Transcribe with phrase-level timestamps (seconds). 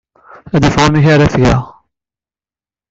[0.55, 1.61] Ad d-afeɣ amek ara tt-geɣ.